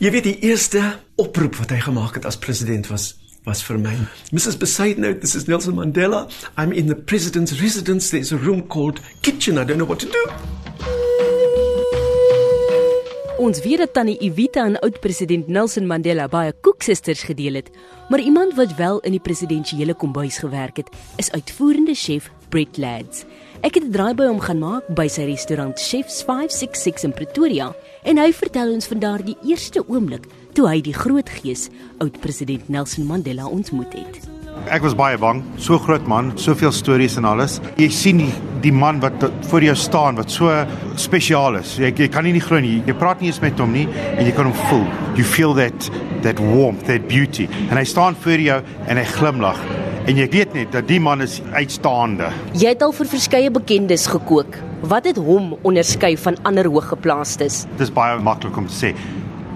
Jy 0.00 0.10
weet 0.14 0.24
die 0.24 0.38
eerste 0.48 0.80
oproep 1.20 1.58
wat 1.60 1.74
hy 1.74 1.80
gemaak 1.84 2.16
het 2.16 2.28
as 2.28 2.38
president 2.40 2.88
was 2.92 3.12
was 3.44 3.58
vir 3.66 3.78
my. 3.82 3.92
Mrs. 4.30 4.56
Beside 4.56 5.02
note, 5.02 5.18
this 5.20 5.34
is 5.34 5.48
Nelson 5.48 5.74
Mandela. 5.74 6.30
I'm 6.56 6.72
in 6.72 6.86
the 6.86 6.94
president's 6.94 7.60
residence. 7.60 8.10
There's 8.10 8.30
a 8.30 8.38
room 8.38 8.62
called 8.68 9.00
kitchen. 9.22 9.58
I 9.58 9.64
don't 9.64 9.78
know 9.78 9.84
what 9.84 9.98
to 10.00 10.06
do. 10.06 10.61
Ons 13.42 13.58
weet 13.64 13.80
dat 13.82 13.90
tannie 13.96 14.20
Evita 14.22 14.62
en 14.68 14.76
oud-president 14.86 15.48
Nelson 15.50 15.86
Mandela 15.90 16.28
baie 16.30 16.52
koeksisters 16.62 17.24
gedeel 17.26 17.56
het, 17.58 17.72
maar 18.06 18.20
iemand 18.22 18.54
wat 18.54 18.76
wel 18.78 19.00
in 19.02 19.16
die 19.16 19.20
presidensiële 19.20 19.96
kombuis 19.98 20.38
gewerk 20.38 20.76
het, 20.78 20.92
is 21.18 21.30
uitvoerende 21.34 21.94
chef 21.98 22.28
Brett 22.54 22.78
Lads. 22.78 23.24
Ek 23.66 23.74
het 23.74 23.84
'n 23.84 23.90
draai 23.90 24.14
by 24.14 24.26
hom 24.30 24.38
gaan 24.40 24.58
maak 24.58 24.94
by 24.94 25.08
sy 25.08 25.24
restaurant 25.24 25.80
Chefs 25.80 26.22
566 26.22 27.02
in 27.02 27.12
Pretoria 27.12 27.74
en 28.04 28.18
hy 28.18 28.32
vertel 28.32 28.72
ons 28.72 28.86
van 28.86 28.98
daardie 28.98 29.36
eerste 29.42 29.82
oomblik 29.88 30.26
toe 30.52 30.68
hy 30.68 30.80
die 30.80 30.94
groot 30.94 31.28
gees 31.28 31.68
oud-president 31.98 32.68
Nelson 32.68 33.06
Mandela 33.06 33.46
ontmoet 33.46 33.92
het. 33.92 34.41
Ek 34.72 34.84
was 34.84 34.94
baie 34.96 35.16
bang, 35.18 35.40
so 35.60 35.78
groot 35.80 36.04
man, 36.08 36.30
soveel 36.38 36.72
stories 36.72 37.16
en 37.18 37.26
alles. 37.28 37.58
Jy 37.80 37.88
sien 37.92 38.20
die, 38.20 38.30
die 38.62 38.72
man 38.72 39.00
wat 39.02 39.24
voor 39.50 39.64
jou 39.64 39.74
staan 39.76 40.18
wat 40.20 40.30
so 40.30 40.52
spesiaal 41.00 41.56
is. 41.58 41.74
Jy, 41.80 41.90
jy 42.04 42.08
kan 42.12 42.26
nie 42.28 42.34
nie 42.36 42.42
glo 42.44 42.60
nie. 42.62 42.76
Jy 42.86 42.94
praat 43.00 43.22
nie 43.24 43.32
eens 43.32 43.40
met 43.42 43.58
hom 43.60 43.72
nie 43.74 43.86
en 44.12 44.22
jy 44.24 44.34
kan 44.36 44.50
hom 44.50 44.56
voel. 44.68 44.84
You 45.18 45.24
feel 45.26 45.56
that 45.58 45.88
that 46.22 46.38
warmth, 46.38 46.84
that 46.86 47.08
beauty. 47.10 47.48
En 47.70 47.80
hy 47.80 47.84
staan 47.88 48.14
voor 48.22 48.44
jou 48.44 48.60
en 48.86 49.00
hy 49.00 49.06
glimlag. 49.16 49.58
En 50.06 50.18
jy 50.18 50.28
weet 50.30 50.54
net 50.54 50.70
dat 50.74 50.86
die 50.90 51.00
man 51.02 51.24
is 51.24 51.40
uitstaande. 51.54 52.30
Jy 52.58 52.74
het 52.74 52.84
al 52.86 52.94
vir 52.94 53.10
verskeie 53.10 53.50
bekendes 53.54 54.06
gekook. 54.10 54.60
Wat 54.90 55.06
het 55.06 55.18
hom 55.22 55.52
onderskei 55.66 56.14
van 56.18 56.38
ander 56.46 56.66
hooggeplaastes? 56.70 57.64
Dit 57.76 57.88
is 57.88 57.92
baie 57.94 58.18
maklik 58.22 58.56
om 58.58 58.70
te 58.70 58.78
sê. 58.78 58.94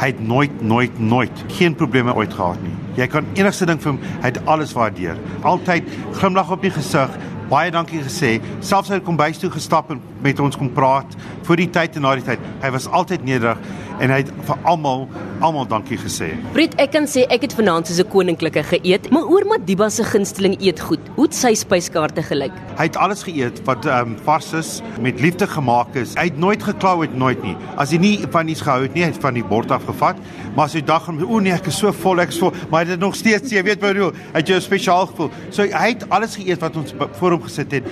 Hy 0.00 0.12
het 0.12 0.20
nooit 0.20 0.62
nooit 0.62 0.98
nooit 0.98 1.44
geen 1.58 1.74
probleme 1.74 2.14
ooit 2.14 2.32
gehad 2.34 2.60
nie. 2.62 2.74
Jy 2.96 3.06
kan 3.12 3.26
enigste 3.34 3.66
ding 3.66 3.80
vir 3.82 3.92
hom, 3.92 4.00
hy 4.22 4.30
het 4.32 4.40
alles 4.46 4.72
waardeer. 4.76 5.18
Altyd 5.42 5.88
glimlag 6.20 6.50
op 6.52 6.64
die 6.64 6.72
gesig, 6.72 7.18
baie 7.52 7.70
dankie 7.70 8.02
gesê, 8.04 8.38
selfs 8.60 8.92
hy 8.92 9.00
kom 9.04 9.16
bys 9.20 9.40
toe 9.40 9.50
gestap 9.52 9.90
en 9.92 10.00
met 10.22 10.40
ons 10.40 10.56
kom 10.56 10.70
praat 10.70 11.16
vir 11.46 11.56
die 11.56 11.70
tyd 11.70 11.96
en 11.96 12.06
na 12.06 12.14
die 12.18 12.26
tyd. 12.26 12.42
Hy 12.62 12.70
was 12.74 12.88
altyd 12.88 13.24
nederig 13.24 13.58
en 14.02 14.10
hy 14.10 14.22
het 14.22 14.32
vir 14.48 14.66
almal 14.68 15.06
almal 15.42 15.66
dankie 15.66 15.98
gesê. 15.98 16.30
Brit, 16.54 16.74
ek 16.82 16.92
kan 16.94 17.06
sê 17.10 17.24
ek 17.34 17.48
het 17.48 17.54
vanaand 17.58 17.88
soos 17.88 17.98
'n 17.98 18.08
koninklike 18.08 18.62
geëet, 18.62 19.10
maar 19.10 19.26
oor 19.26 19.44
Madiba 19.44 19.88
se 19.90 20.04
gunsteling 20.04 20.54
eet 20.60 20.80
goed. 20.80 21.00
Hoe 21.16 21.24
het 21.26 21.34
sy 21.34 21.54
spyskaarte 21.54 22.22
gelyk? 22.22 22.52
Hy 22.78 22.86
het 22.86 22.96
alles 22.96 23.22
geëet 23.22 23.64
wat 23.66 23.86
ehm 23.86 24.12
um, 24.12 24.16
vars 24.24 24.52
is, 24.52 24.82
met 25.00 25.20
liefde 25.20 25.46
gemaak 25.46 25.94
is. 25.96 26.14
Hy 26.14 26.24
het 26.30 26.38
nooit 26.38 26.62
geklou 26.62 27.02
het 27.02 27.14
nooit 27.14 27.42
nie. 27.42 27.56
As 27.76 27.90
hy 27.90 27.98
nie 27.98 28.18
van 28.30 28.48
iets 28.48 28.62
gehou 28.62 28.82
het 28.82 28.94
nie, 28.94 29.02
hy 29.02 29.10
het 29.10 29.20
van 29.20 29.34
die 29.34 29.44
bord 29.44 29.70
af 29.70 29.84
gevat. 29.84 30.16
Maar 30.54 30.64
as 30.64 30.74
hy 30.74 30.80
dag 30.80 31.08
om 31.08 31.22
o 31.22 31.38
nee, 31.40 31.52
ek 31.52 31.66
is 31.66 31.78
so 31.78 31.92
vol, 31.92 32.20
ek 32.20 32.28
is 32.28 32.38
vol, 32.38 32.52
maar 32.70 32.84
hy 32.84 32.90
het 32.92 33.00
nog 33.00 33.14
steeds, 33.14 33.50
jy 33.50 33.62
weet 33.62 33.80
wat 33.80 33.94
bedoel, 33.94 34.12
hy 34.32 34.38
het 34.38 34.48
jou 34.48 34.60
spesiaal 34.60 35.06
gevoel. 35.06 35.30
So 35.50 35.62
hy 35.62 35.88
het 35.88 36.06
alles 36.10 36.36
geëet 36.36 36.60
wat 36.60 36.76
ons 36.76 36.94
voor 37.18 37.30
hom 37.30 37.42
gesit 37.42 37.72
het. 37.72 37.84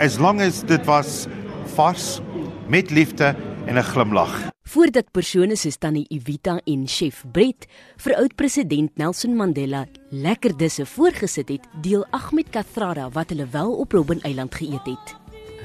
As 0.00 0.18
long 0.18 0.40
as 0.40 0.62
dit 0.62 0.84
was 0.86 1.28
vars 1.74 2.20
met 2.68 2.90
liefde 2.90 3.34
en 3.66 3.76
'n 3.76 3.82
glimlag. 3.82 4.50
Voordat 4.62 5.10
persone 5.10 5.56
soos 5.56 5.76
Tannie 5.76 6.06
Evita 6.08 6.60
en 6.64 6.86
Chef 6.86 7.24
Brett 7.32 7.66
vir 7.96 8.14
oud-president 8.16 8.96
Nelson 8.96 9.36
Mandela 9.36 9.86
lekker 10.10 10.56
disse 10.56 10.86
voorgesit 10.86 11.48
het, 11.48 11.64
deel 11.80 12.06
Ahmed 12.10 12.50
Kathrada 12.50 13.08
wat 13.10 13.28
hulle 13.30 13.46
wel 13.50 13.72
op 13.72 13.92
Robben 13.92 14.20
Eiland 14.20 14.54
geëet 14.54 14.86
het. 14.86 15.16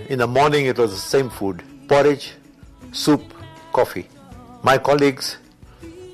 In 0.07 0.17
the 0.17 0.27
morning 0.27 0.67
it 0.67 0.77
was 0.77 0.91
the 0.91 1.17
same 1.17 1.29
food, 1.29 1.61
porridge, 1.87 2.31
soup, 2.91 3.23
coffee. 3.71 4.05
My 4.61 4.79
colleagues 4.79 5.37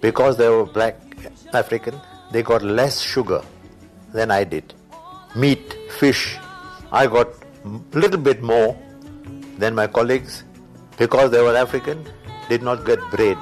because 0.01 0.37
they 0.37 0.49
were 0.49 0.65
black 0.65 0.95
African, 1.53 1.93
they 2.31 2.41
got 2.41 2.61
less 2.61 3.01
sugar 3.01 3.41
than 4.13 4.31
I 4.31 4.45
did. 4.45 4.73
Meat, 5.35 5.77
fish, 5.89 6.37
I 6.91 7.07
got 7.07 7.27
a 7.65 7.97
little 7.97 8.19
bit 8.19 8.41
more 8.41 8.75
than 9.59 9.75
my 9.75 9.87
colleagues 9.87 10.43
because 10.97 11.31
they 11.31 11.41
were 11.41 11.55
African, 11.55 12.03
did 12.47 12.63
not 12.63 12.85
get 12.85 12.99
bread. 13.11 13.37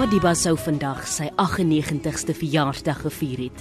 Madiba 0.00 0.32
sou 0.34 0.56
vandag 0.58 1.04
sy 1.06 1.28
98ste 1.38 2.34
verjaarsdag 2.34 3.04
gevier 3.04 3.44
het. 3.44 3.60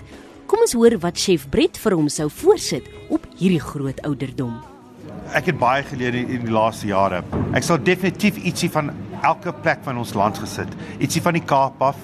Kom 0.50 0.64
ons 0.66 0.74
hoor 0.74 0.96
wat 1.04 1.20
chef 1.20 1.46
Brett 1.52 1.78
vir 1.78 1.94
hom 2.00 2.10
sou 2.10 2.26
voorsit 2.32 2.88
op 3.14 3.28
hierdie 3.38 3.62
groot 3.62 4.00
ouderdom. 4.08 4.56
Ek 5.38 5.46
het 5.52 5.60
baie 5.62 5.84
geleer 5.86 6.16
in 6.18 6.46
die 6.48 6.54
laaste 6.54 6.88
jare. 6.90 7.22
Ek 7.54 7.66
sal 7.66 7.78
definitief 7.86 8.40
ietsie 8.50 8.70
van 8.74 8.90
elke 9.28 9.54
plek 9.64 9.84
van 9.86 9.98
ons 10.02 10.14
land 10.18 10.38
gesit. 10.42 10.74
Ietsie 11.00 11.22
van 11.22 11.38
die 11.38 11.46
Kaap 11.46 11.82
af, 11.84 12.00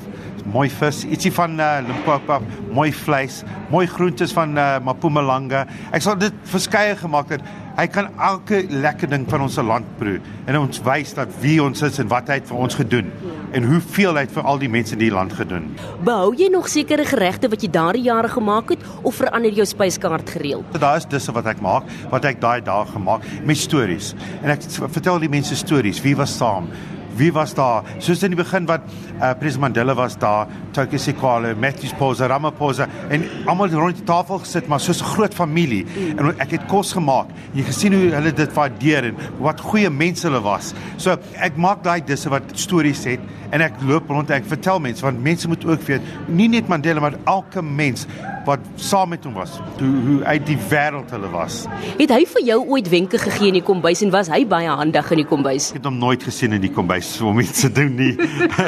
mooi 0.45 0.69
vis, 0.69 1.03
ietsie 1.09 1.33
van 1.33 1.57
uh, 1.59 1.79
Limpopo, 1.85 2.39
mooi 2.73 2.91
vleis, 2.93 3.41
mooi 3.71 3.85
groentes 3.89 4.33
van 4.35 4.57
uh, 4.57 4.75
Mpumalanga. 4.85 5.65
Ek 5.95 6.05
sal 6.05 6.17
dit 6.21 6.35
verskeie 6.51 6.95
gemaak 6.99 7.33
het. 7.33 7.45
Hy 7.75 7.89
kan 7.91 8.07
elke 8.23 8.61
lekker 8.71 9.09
ding 9.11 9.25
van 9.27 9.43
ons 9.43 9.57
land 9.59 9.87
proe 9.99 10.21
en 10.47 10.57
ons 10.61 10.77
wys 10.85 11.11
dat 11.17 11.31
wie 11.41 11.57
ons 11.59 11.81
is 11.83 11.99
en 11.99 12.07
wat 12.07 12.29
hy 12.31 12.37
het 12.39 12.47
vir 12.47 12.61
ons 12.63 12.77
gedoen 12.79 13.09
en 13.55 13.67
hoeveel 13.67 14.15
hy 14.15 14.23
het 14.23 14.31
vir 14.31 14.47
al 14.47 14.61
die 14.61 14.69
mense 14.71 14.95
in 14.95 15.01
die 15.01 15.11
land 15.11 15.35
gedoen. 15.35 15.67
Behou 16.07 16.31
jy 16.39 16.47
nog 16.53 16.69
sekere 16.71 17.03
geregte 17.07 17.49
wat 17.51 17.63
jy 17.63 17.69
daardie 17.75 18.05
jare 18.07 18.31
gemaak 18.31 18.71
het 18.71 18.87
of 19.03 19.19
verander 19.19 19.51
jou 19.59 19.67
spyskaart 19.67 20.31
gereeld? 20.37 20.79
Daar 20.79 21.01
is 21.01 21.07
disse 21.11 21.35
wat 21.35 21.51
ek 21.51 21.59
maak, 21.63 21.87
wat 22.11 22.27
ek 22.31 22.39
daai 22.43 22.63
dae 22.63 22.87
gemaak 22.93 23.27
met 23.43 23.59
stories. 23.59 24.13
En 24.41 24.55
ek 24.55 24.63
vertel 24.79 25.23
die 25.23 25.31
mense 25.35 25.59
stories, 25.59 25.99
wie 26.03 26.15
was 26.15 26.35
saam, 26.39 26.71
wie 27.15 27.31
was 27.33 27.53
daar? 27.53 27.83
Soos 27.97 28.23
in 28.23 28.35
die 28.35 28.39
begin 28.39 28.67
wat 28.69 28.81
uh, 29.19 29.33
President 29.39 29.61
Mandela 29.61 29.95
was 29.95 30.17
daar, 30.19 30.47
Tokyo 30.75 30.99
Sekwale, 30.99 31.55
Matthew 31.55 31.95
Poza, 31.97 32.27
Ramaphosa 32.27 32.87
en 33.09 33.23
almal 33.45 33.73
rond 33.75 33.95
die 33.95 34.07
tafel 34.07 34.41
gesit 34.43 34.67
maar 34.67 34.79
soos 34.79 35.01
'n 35.01 35.11
groot 35.15 35.33
familie. 35.33 35.85
Mm. 35.85 36.19
En 36.19 36.39
ek 36.39 36.51
het 36.51 36.65
kos 36.67 36.93
gemaak. 36.93 37.27
Jy 37.53 37.63
gesien 37.63 37.93
hoe 37.93 38.11
hulle 38.11 38.33
dit 38.33 38.53
waardeer 38.53 39.03
en 39.03 39.15
wat 39.39 39.61
goeie 39.61 39.89
mense 39.89 40.27
hulle 40.27 40.41
was. 40.41 40.73
So 40.97 41.17
ek 41.33 41.57
maak 41.57 41.83
daai 41.83 42.01
disse 42.05 42.29
wat 42.29 42.43
stories 42.53 43.03
het 43.03 43.19
en 43.51 43.61
ek 43.61 43.77
loop 43.87 44.09
rond 44.09 44.29
en 44.29 44.41
ek 44.41 44.47
vertel 44.49 44.79
mense 44.83 45.05
want 45.05 45.21
mense 45.23 45.47
moet 45.47 45.65
ook 45.65 45.81
weet 45.87 46.01
nie 46.27 46.47
net 46.51 46.67
Mandela 46.67 47.03
maar 47.03 47.17
elke 47.25 47.61
mens 47.61 48.07
wat 48.45 48.59
saam 48.75 49.09
met 49.09 49.23
hom 49.25 49.33
was 49.33 49.57
hoe 49.79 49.93
hoe 50.05 50.17
uit 50.23 50.45
die 50.45 50.57
wêreld 50.69 51.09
hulle 51.13 51.29
was. 51.33 51.63
Het 51.97 52.11
hy 52.13 52.25
vir 52.29 52.43
jou 52.49 52.59
ooit 52.75 52.89
wenke 52.89 53.17
gegee 53.21 53.49
in 53.53 53.59
die 53.59 53.65
kombuis 53.65 54.03
en 54.05 54.13
was 54.13 54.29
hy 54.33 54.43
baie 54.49 54.69
handig 54.69 55.11
in 55.15 55.23
die 55.23 55.29
kombuis? 55.29 55.71
Ek 55.73 55.79
het 55.79 55.89
hom 55.89 55.97
nooit 56.01 56.23
gesien 56.23 56.53
in 56.57 56.61
die 56.61 56.73
kombuis 56.73 57.04
om 57.25 57.39
iets 57.39 57.61
te 57.65 57.69
doen 57.71 57.93
nie. 57.95 58.13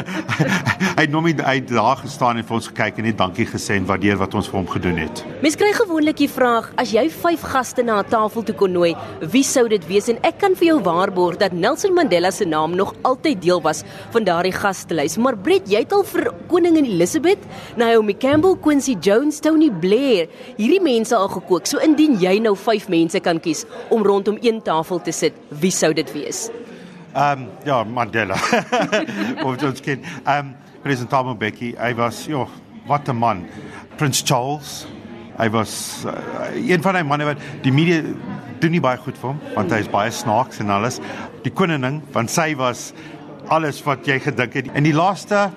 hy 0.98 1.04
het 1.04 1.12
nooit 1.12 1.40
uit 1.40 1.68
daar 1.70 2.00
gestaan 2.00 2.40
en 2.40 2.46
vir 2.46 2.56
ons 2.58 2.68
gekyk 2.70 3.00
en 3.00 3.06
net 3.08 3.18
dankie 3.18 3.46
gesê 3.48 3.76
en 3.78 3.86
waardeer 3.88 4.18
wat 4.20 4.34
ons 4.38 4.48
vir 4.50 4.58
hom 4.58 4.68
gedoen 4.70 5.00
het. 5.02 5.22
Mens 5.44 5.58
kry 5.58 5.70
gewoonlik 5.76 6.20
die 6.22 6.30
vraag 6.30 6.70
as 6.80 6.92
jy 6.94 7.06
5 7.12 7.46
gaste 7.52 7.84
na 7.86 8.00
'n 8.02 8.08
tafel 8.10 8.42
toe 8.42 8.54
kon 8.54 8.72
nooi, 8.72 8.94
wie 9.20 9.44
sou 9.44 9.68
dit 9.68 9.84
wees? 9.88 10.08
En 10.08 10.18
ek 10.22 10.38
kan 10.38 10.54
vir 10.54 10.66
jou 10.72 10.78
waarborg 10.82 11.38
dat 11.38 11.52
Nelson 11.52 11.94
Mandela 11.94 12.30
se 12.30 12.44
naam 12.44 12.74
nog 12.76 12.94
altyd 13.02 13.42
deel 13.42 13.60
was 13.62 13.82
van 14.10 14.24
daardie 14.24 14.52
gastelys. 14.52 15.16
Maar 15.16 15.36
Brett, 15.36 15.68
jy 15.68 15.78
het 15.78 15.92
al 15.92 16.04
vir 16.04 16.32
koningin 16.48 16.84
Elizabeth, 16.84 17.42
Naomi 17.76 18.16
Campbell, 18.16 18.56
Quincy 18.56 18.96
Jones, 19.00 19.40
Tony 19.40 19.70
Blair, 19.70 20.28
hierdie 20.56 20.82
mense 20.82 21.16
al 21.16 21.28
gekook. 21.28 21.66
So 21.66 21.78
indien 21.78 22.18
jy 22.20 22.38
nou 22.38 22.56
5 22.56 22.88
mense 22.88 23.20
kan 23.20 23.40
kies 23.40 23.64
om 23.90 24.02
rondom 24.02 24.38
een 24.40 24.62
tafel 24.62 25.00
te 25.00 25.12
sit, 25.12 25.34
wie 25.48 25.70
sou 25.70 25.92
dit 25.92 26.12
wees? 26.12 26.50
Ehm 27.14 27.42
um, 27.42 27.48
ja, 27.64 27.84
Mandela. 27.84 28.36
of 29.44 29.62
ons 29.62 29.80
ken. 29.80 30.02
Ehm 30.24 30.38
um, 30.38 30.54
President 30.82 31.10
Thabo 31.10 31.34
Mbeki, 31.34 31.74
hy 31.78 31.94
was 31.98 32.26
ja, 32.26 32.46
wat 32.86 33.08
'n 33.08 33.16
man. 33.16 33.46
Prince 33.96 34.22
Charles, 34.24 34.86
hy 35.38 35.48
was 35.50 36.04
uh, 36.06 36.54
een 36.54 36.82
van 36.82 36.94
die 36.94 37.04
manne 37.04 37.24
wat 37.24 37.40
die 37.62 37.72
media 37.72 38.02
doen 38.60 38.70
nie 38.70 38.80
baie 38.82 38.98
goed 38.98 39.18
vir 39.18 39.30
hom 39.30 39.40
want 39.54 39.70
hy 39.70 39.80
is 39.82 39.90
baie 39.90 40.10
snaaks 40.10 40.60
en 40.60 40.70
alles. 40.70 41.00
Die 41.42 41.52
koningin, 41.52 42.02
want 42.12 42.30
sy 42.30 42.54
was 42.58 42.92
alles 43.48 43.82
wat 43.86 44.06
jy 44.06 44.18
gedink 44.20 44.54
het. 44.54 44.70
En 44.74 44.84
die 44.84 44.94
laaste 44.94 45.48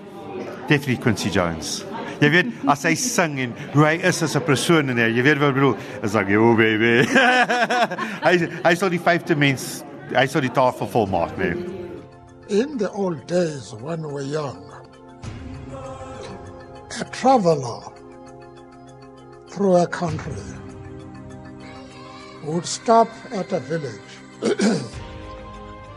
definitely 0.68 0.98
Quincy 0.98 1.30
Jones. 1.30 1.84
Jy 2.22 2.30
weet 2.30 2.52
as 2.70 2.84
hy 2.86 2.94
sing 2.96 3.40
en 3.42 3.54
hoe 3.74 3.86
hy 3.86 3.96
is 4.08 4.22
as 4.24 4.36
'n 4.36 4.46
persoon 4.46 4.90
en 4.90 4.98
jy 4.98 5.24
weet 5.24 5.40
wat 5.40 5.50
ek 5.50 5.56
bedoel, 5.56 5.78
is 6.04 6.14
like 6.14 6.30
yo 6.30 6.56
baby. 6.56 7.06
hy 8.28 8.34
hy 8.64 8.76
sou 8.76 8.90
die 8.90 9.02
vyfde 9.02 9.36
mens 9.36 9.84
hy 10.16 10.26
sou 10.28 10.42
die 10.44 10.52
tafel 10.54 10.90
vol 10.92 11.08
maak, 11.12 11.38
nee. 11.40 11.56
In 12.50 12.78
the 12.78 12.92
old 12.92 13.26
days 13.28 13.74
when 13.74 14.04
we 14.08 14.14
were 14.14 14.22
young, 14.22 14.60
a 17.00 17.06
traveler 17.12 17.82
through 19.50 19.78
a 19.78 19.88
country 19.88 20.44
would 22.44 22.66
stop 22.66 23.08
at 23.32 23.52
a 23.52 23.60
village 23.60 24.12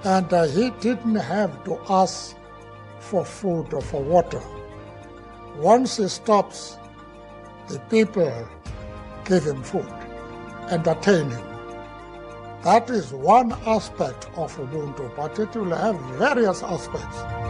and 0.04 0.32
uh, 0.32 0.44
he 0.44 0.70
didn't 0.80 1.16
have 1.16 1.64
to 1.64 1.78
ask 1.88 2.36
for 3.00 3.24
food 3.24 3.72
or 3.72 3.80
for 3.80 4.02
water. 4.02 4.42
Once 5.56 5.96
he 5.96 6.08
stops, 6.08 6.76
the 7.68 7.78
people 7.90 8.48
give 9.24 9.44
him 9.44 9.62
food, 9.62 9.86
and 10.68 10.86
entertain 10.86 11.30
him. 11.30 11.53
That 12.64 12.88
is 12.88 13.12
one 13.12 13.52
aspect 13.66 14.24
of 14.36 14.56
Ubuntu, 14.56 15.14
but 15.14 15.38
it 15.38 15.54
will 15.54 15.76
have 15.76 16.00
various 16.16 16.62
aspects. 16.62 17.43